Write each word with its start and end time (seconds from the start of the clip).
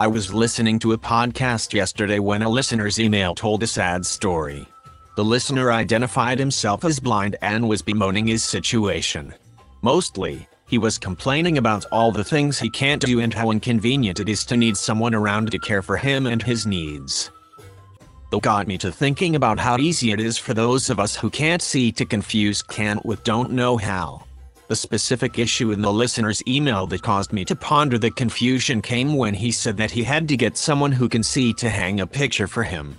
I 0.00 0.06
was 0.06 0.32
listening 0.32 0.78
to 0.80 0.92
a 0.92 0.98
podcast 0.98 1.72
yesterday 1.72 2.20
when 2.20 2.42
a 2.42 2.48
listener's 2.48 3.00
email 3.00 3.34
told 3.34 3.64
a 3.64 3.66
sad 3.66 4.06
story. 4.06 4.64
The 5.16 5.24
listener 5.24 5.72
identified 5.72 6.38
himself 6.38 6.84
as 6.84 7.00
blind 7.00 7.34
and 7.42 7.68
was 7.68 7.82
bemoaning 7.82 8.28
his 8.28 8.44
situation. 8.44 9.34
Mostly, 9.82 10.46
he 10.68 10.78
was 10.78 10.98
complaining 10.98 11.58
about 11.58 11.84
all 11.90 12.12
the 12.12 12.22
things 12.22 12.60
he 12.60 12.70
can't 12.70 13.02
do 13.04 13.18
and 13.18 13.34
how 13.34 13.50
inconvenient 13.50 14.20
it 14.20 14.28
is 14.28 14.44
to 14.44 14.56
need 14.56 14.76
someone 14.76 15.16
around 15.16 15.50
to 15.50 15.58
care 15.58 15.82
for 15.82 15.96
him 15.96 16.28
and 16.28 16.44
his 16.44 16.64
needs. 16.64 17.32
That 18.30 18.42
got 18.42 18.68
me 18.68 18.78
to 18.78 18.92
thinking 18.92 19.34
about 19.34 19.58
how 19.58 19.78
easy 19.78 20.12
it 20.12 20.20
is 20.20 20.38
for 20.38 20.54
those 20.54 20.90
of 20.90 21.00
us 21.00 21.16
who 21.16 21.28
can't 21.28 21.60
see 21.60 21.90
to 21.90 22.06
confuse 22.06 22.62
can't 22.62 23.04
with 23.04 23.24
don't 23.24 23.50
know 23.50 23.76
how. 23.76 24.27
The 24.68 24.76
specific 24.76 25.38
issue 25.38 25.72
in 25.72 25.80
the 25.80 25.92
listener's 25.92 26.42
email 26.46 26.86
that 26.88 27.02
caused 27.02 27.32
me 27.32 27.42
to 27.46 27.56
ponder 27.56 27.96
the 27.96 28.10
confusion 28.10 28.82
came 28.82 29.16
when 29.16 29.32
he 29.32 29.50
said 29.50 29.78
that 29.78 29.90
he 29.90 30.02
had 30.02 30.28
to 30.28 30.36
get 30.36 30.58
someone 30.58 30.92
who 30.92 31.08
can 31.08 31.22
see 31.22 31.54
to 31.54 31.70
hang 31.70 32.00
a 32.00 32.06
picture 32.06 32.46
for 32.46 32.62
him. 32.62 32.94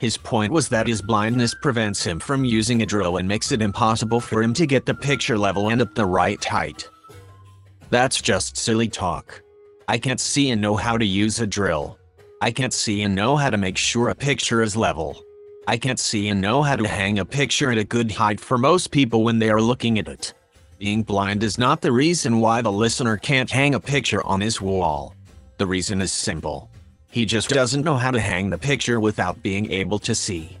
His 0.00 0.16
point 0.16 0.52
was 0.52 0.68
that 0.70 0.88
his 0.88 1.00
blindness 1.00 1.54
prevents 1.54 2.02
him 2.02 2.18
from 2.18 2.44
using 2.44 2.82
a 2.82 2.86
drill 2.86 3.18
and 3.18 3.28
makes 3.28 3.52
it 3.52 3.62
impossible 3.62 4.18
for 4.18 4.42
him 4.42 4.52
to 4.54 4.66
get 4.66 4.84
the 4.84 4.94
picture 4.94 5.38
level 5.38 5.68
and 5.68 5.80
at 5.80 5.94
the 5.94 6.04
right 6.04 6.44
height. 6.44 6.88
That's 7.90 8.20
just 8.20 8.56
silly 8.56 8.88
talk. 8.88 9.40
I 9.86 9.98
can't 9.98 10.18
see 10.18 10.50
and 10.50 10.60
know 10.60 10.74
how 10.74 10.98
to 10.98 11.04
use 11.04 11.38
a 11.38 11.46
drill. 11.46 11.98
I 12.40 12.50
can't 12.50 12.72
see 12.72 13.02
and 13.02 13.14
know 13.14 13.36
how 13.36 13.50
to 13.50 13.56
make 13.56 13.76
sure 13.76 14.08
a 14.08 14.14
picture 14.16 14.60
is 14.60 14.74
level. 14.74 15.22
I 15.68 15.76
can't 15.76 16.00
see 16.00 16.26
and 16.30 16.40
know 16.40 16.62
how 16.62 16.74
to 16.74 16.88
hang 16.88 17.20
a 17.20 17.24
picture 17.24 17.70
at 17.70 17.78
a 17.78 17.84
good 17.84 18.10
height 18.10 18.40
for 18.40 18.58
most 18.58 18.90
people 18.90 19.22
when 19.22 19.38
they 19.38 19.50
are 19.50 19.60
looking 19.60 20.00
at 20.00 20.08
it. 20.08 20.34
Being 20.82 21.04
blind 21.04 21.44
is 21.44 21.58
not 21.58 21.80
the 21.80 21.92
reason 21.92 22.40
why 22.40 22.60
the 22.60 22.72
listener 22.72 23.16
can't 23.16 23.48
hang 23.48 23.76
a 23.76 23.78
picture 23.78 24.20
on 24.26 24.40
his 24.40 24.60
wall. 24.60 25.14
The 25.58 25.64
reason 25.64 26.02
is 26.02 26.10
simple. 26.10 26.72
He 27.08 27.24
just 27.24 27.50
doesn't 27.50 27.84
know 27.84 27.94
how 27.94 28.10
to 28.10 28.18
hang 28.18 28.50
the 28.50 28.58
picture 28.58 28.98
without 28.98 29.40
being 29.44 29.70
able 29.70 30.00
to 30.00 30.12
see. 30.12 30.58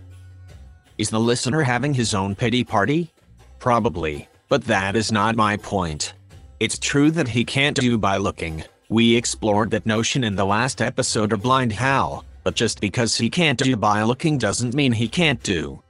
Is 0.96 1.10
the 1.10 1.18
listener 1.18 1.62
having 1.62 1.92
his 1.92 2.14
own 2.14 2.36
pity 2.36 2.62
party? 2.62 3.10
Probably, 3.58 4.28
but 4.48 4.62
that 4.66 4.94
is 4.94 5.10
not 5.10 5.34
my 5.34 5.56
point. 5.56 6.14
It's 6.60 6.78
true 6.78 7.10
that 7.10 7.26
he 7.26 7.44
can't 7.44 7.76
do 7.76 7.98
by 7.98 8.16
looking. 8.16 8.62
We 8.90 9.16
explored 9.16 9.72
that 9.72 9.86
notion 9.86 10.22
in 10.22 10.36
the 10.36 10.46
last 10.46 10.80
episode 10.80 11.32
of 11.32 11.42
Blind 11.42 11.72
How, 11.72 12.22
but 12.44 12.54
just 12.54 12.80
because 12.80 13.16
he 13.16 13.28
can't 13.28 13.58
do 13.58 13.74
by 13.74 14.04
looking 14.04 14.38
doesn't 14.38 14.76
mean 14.76 14.92
he 14.92 15.08
can't 15.08 15.42
do. 15.42 15.82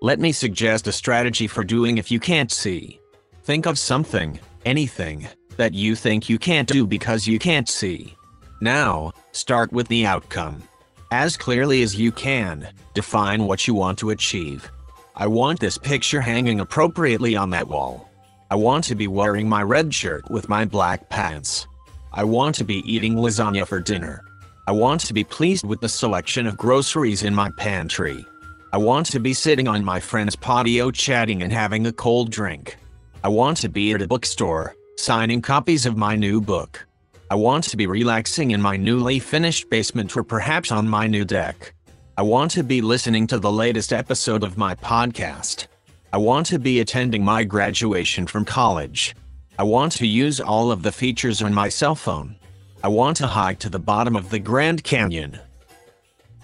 Let 0.00 0.20
me 0.20 0.30
suggest 0.30 0.86
a 0.86 0.92
strategy 0.92 1.48
for 1.48 1.64
doing 1.64 1.98
if 1.98 2.08
you 2.08 2.20
can't 2.20 2.52
see. 2.52 3.00
Think 3.44 3.66
of 3.66 3.76
something, 3.76 4.38
anything, 4.64 5.26
that 5.56 5.74
you 5.74 5.96
think 5.96 6.28
you 6.28 6.38
can't 6.38 6.68
do 6.68 6.86
because 6.86 7.26
you 7.26 7.40
can't 7.40 7.68
see. 7.68 8.14
Now, 8.60 9.10
start 9.32 9.72
with 9.72 9.88
the 9.88 10.06
outcome. 10.06 10.62
As 11.10 11.36
clearly 11.36 11.82
as 11.82 11.98
you 11.98 12.12
can, 12.12 12.68
define 12.94 13.48
what 13.48 13.66
you 13.66 13.74
want 13.74 13.98
to 13.98 14.10
achieve. 14.10 14.70
I 15.16 15.26
want 15.26 15.58
this 15.58 15.76
picture 15.76 16.20
hanging 16.20 16.60
appropriately 16.60 17.34
on 17.34 17.50
that 17.50 17.66
wall. 17.66 18.08
I 18.48 18.54
want 18.54 18.84
to 18.84 18.94
be 18.94 19.08
wearing 19.08 19.48
my 19.48 19.64
red 19.64 19.92
shirt 19.92 20.30
with 20.30 20.48
my 20.48 20.64
black 20.64 21.08
pants. 21.08 21.66
I 22.12 22.22
want 22.22 22.54
to 22.56 22.64
be 22.64 22.88
eating 22.90 23.16
lasagna 23.16 23.66
for 23.66 23.80
dinner. 23.80 24.24
I 24.68 24.72
want 24.72 25.00
to 25.00 25.12
be 25.12 25.24
pleased 25.24 25.66
with 25.66 25.80
the 25.80 25.88
selection 25.88 26.46
of 26.46 26.56
groceries 26.56 27.24
in 27.24 27.34
my 27.34 27.50
pantry. 27.58 28.24
I 28.72 28.76
want 28.76 29.06
to 29.06 29.18
be 29.18 29.34
sitting 29.34 29.66
on 29.66 29.84
my 29.84 29.98
friend's 29.98 30.36
patio 30.36 30.92
chatting 30.92 31.42
and 31.42 31.52
having 31.52 31.88
a 31.88 31.92
cold 31.92 32.30
drink. 32.30 32.76
I 33.24 33.28
want 33.28 33.58
to 33.58 33.68
be 33.68 33.92
at 33.92 34.02
a 34.02 34.08
bookstore, 34.08 34.74
signing 34.96 35.42
copies 35.42 35.86
of 35.86 35.96
my 35.96 36.16
new 36.16 36.40
book. 36.40 36.84
I 37.30 37.36
want 37.36 37.62
to 37.64 37.76
be 37.76 37.86
relaxing 37.86 38.50
in 38.50 38.60
my 38.60 38.76
newly 38.76 39.20
finished 39.20 39.70
basement 39.70 40.16
or 40.16 40.24
perhaps 40.24 40.72
on 40.72 40.88
my 40.88 41.06
new 41.06 41.24
deck. 41.24 41.72
I 42.16 42.22
want 42.22 42.50
to 42.50 42.64
be 42.64 42.80
listening 42.80 43.28
to 43.28 43.38
the 43.38 43.52
latest 43.52 43.92
episode 43.92 44.42
of 44.42 44.58
my 44.58 44.74
podcast. 44.74 45.68
I 46.12 46.16
want 46.16 46.46
to 46.46 46.58
be 46.58 46.80
attending 46.80 47.24
my 47.24 47.44
graduation 47.44 48.26
from 48.26 48.44
college. 48.44 49.14
I 49.56 49.62
want 49.62 49.92
to 49.92 50.06
use 50.06 50.40
all 50.40 50.72
of 50.72 50.82
the 50.82 50.90
features 50.90 51.42
on 51.42 51.54
my 51.54 51.68
cell 51.68 51.94
phone. 51.94 52.34
I 52.82 52.88
want 52.88 53.18
to 53.18 53.28
hike 53.28 53.60
to 53.60 53.68
the 53.68 53.78
bottom 53.78 54.16
of 54.16 54.30
the 54.30 54.40
Grand 54.40 54.82
Canyon. 54.82 55.38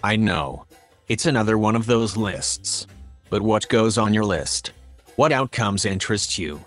I 0.04 0.14
know. 0.14 0.64
It's 1.08 1.26
another 1.26 1.58
one 1.58 1.74
of 1.74 1.86
those 1.86 2.16
lists. 2.16 2.86
But 3.30 3.42
what 3.42 3.68
goes 3.68 3.98
on 3.98 4.14
your 4.14 4.24
list? 4.24 4.70
What 5.18 5.32
outcomes 5.32 5.84
interest 5.84 6.38
you? 6.38 6.64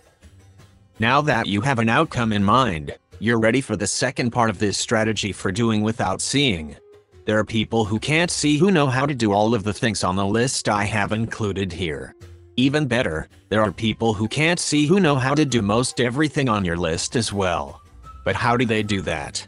Now 1.00 1.22
that 1.22 1.48
you 1.48 1.62
have 1.62 1.80
an 1.80 1.88
outcome 1.88 2.34
in 2.34 2.44
mind, 2.44 2.94
you're 3.18 3.40
ready 3.40 3.62
for 3.62 3.78
the 3.78 3.88
second 3.88 4.32
part 4.32 4.50
of 4.50 4.60
this 4.60 4.78
strategy 4.78 5.32
for 5.32 5.54
doing 5.54 5.84
without 5.84 6.20
seeing. 6.20 6.76
There 7.24 7.38
are 7.38 7.46
people 7.46 7.86
who 7.86 7.98
can't 7.98 8.30
see 8.30 8.58
who 8.58 8.70
know 8.70 8.88
how 8.88 9.06
to 9.06 9.16
do 9.16 9.32
all 9.32 9.56
of 9.56 9.64
the 9.64 9.72
things 9.72 10.04
on 10.04 10.18
the 10.18 10.26
list 10.26 10.68
I 10.68 10.84
have 10.84 11.14
included 11.14 11.72
here. 11.72 12.14
Even 12.58 12.88
better, 12.88 13.30
there 13.48 13.62
are 13.62 13.72
people 13.72 14.14
who 14.14 14.28
can't 14.28 14.60
see 14.60 14.86
who 14.86 15.00
know 15.00 15.16
how 15.16 15.34
to 15.34 15.46
do 15.46 15.62
most 15.62 16.02
everything 16.02 16.50
on 16.50 16.66
your 16.66 16.76
list 16.76 17.16
as 17.16 17.32
well. 17.32 17.82
But 18.26 18.36
how 18.36 18.58
do 18.58 18.66
they 18.66 18.84
do 18.84 19.00
that? 19.04 19.48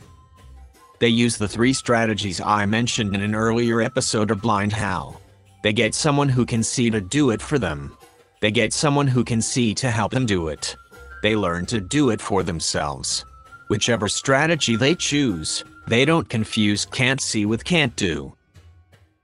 They 0.99 1.09
use 1.09 1.35
the 1.35 1.49
three 1.49 1.73
strategies 1.73 2.39
I 2.39 2.65
mentioned 2.65 3.13
in 3.13 3.19
an 3.19 3.35
earlier 3.35 3.81
episode 3.81 4.31
of 4.31 4.41
Blind 4.41 4.71
How. 4.71 5.17
They 5.61 5.73
get 5.73 5.93
someone 5.93 6.29
who 6.29 6.45
can 6.45 6.63
see 6.63 6.89
to 6.89 7.01
do 7.01 7.31
it 7.31 7.41
for 7.41 7.59
them. 7.59 7.97
They 8.43 8.51
get 8.51 8.73
someone 8.73 9.07
who 9.07 9.23
can 9.23 9.41
see 9.41 9.73
to 9.75 9.89
help 9.89 10.11
them 10.11 10.25
do 10.25 10.49
it. 10.49 10.75
They 11.21 11.33
learn 11.33 11.65
to 11.67 11.79
do 11.79 12.09
it 12.09 12.19
for 12.19 12.43
themselves. 12.43 13.23
Whichever 13.69 14.09
strategy 14.09 14.75
they 14.75 14.95
choose, 14.95 15.63
they 15.87 16.03
don't 16.03 16.27
confuse 16.27 16.83
can't 16.83 17.21
see 17.21 17.45
with 17.45 17.63
can't 17.63 17.95
do. 17.95 18.35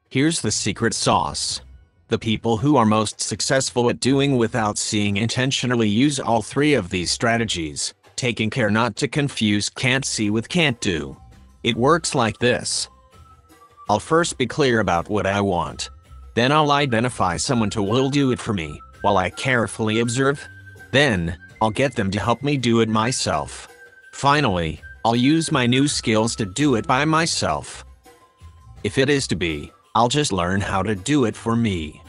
Here's 0.10 0.40
the 0.40 0.52
secret 0.52 0.94
sauce. 0.94 1.60
The 2.08 2.18
people 2.18 2.56
who 2.56 2.78
are 2.78 2.86
most 2.86 3.20
successful 3.20 3.90
at 3.90 4.00
doing 4.00 4.38
without 4.38 4.78
seeing 4.78 5.18
intentionally 5.18 5.90
use 5.90 6.22
all 6.22 6.42
three 6.42 6.74
of 6.76 6.90
these 6.90 7.12
strategies, 7.12 7.94
taking 8.16 8.50
care 8.50 8.70
not 8.70 8.96
to 8.96 9.10
confuse 9.10 9.70
can't 9.70 10.06
see 10.06 10.30
with 10.30 10.48
can't 10.48 10.80
do. 10.80 11.18
It 11.64 11.76
works 11.76 12.16
like 12.16 12.40
this. 12.40 12.88
I'll 13.90 14.00
first 14.00 14.38
be 14.38 14.48
clear 14.48 14.80
about 14.80 15.10
what 15.10 15.28
I 15.28 15.42
want. 15.42 15.90
Then 16.36 16.54
I'll 16.54 16.72
identify 16.72 17.36
someone 17.36 17.70
who 17.70 17.84
will 17.84 18.10
do 18.10 18.32
it 18.32 18.40
for 18.40 18.54
me, 18.54 18.80
while 19.02 19.18
I 19.18 19.30
carefully 19.30 20.00
observe. 20.00 20.48
Then, 20.92 21.38
I'll 21.62 21.72
get 21.72 21.96
them 21.96 22.12
to 22.12 22.20
help 22.20 22.42
me 22.44 22.58
do 22.58 22.82
it 22.82 22.90
myself. 22.90 23.68
Finally, 24.14 24.82
I'll 25.06 25.16
use 25.16 25.52
my 25.52 25.66
new 25.66 25.88
skills 25.88 26.36
to 26.38 26.46
do 26.46 26.76
it 26.76 26.88
by 26.88 27.06
myself. 27.06 27.86
If 28.84 28.98
it 28.98 29.10
is 29.10 29.28
to 29.28 29.36
be, 29.36 29.72
I'll 29.96 30.10
just 30.10 30.32
learn 30.32 30.62
how 30.62 30.84
to 30.84 30.96
do 30.96 31.26
it 31.26 31.36
for 31.36 31.56
me. 31.56 32.02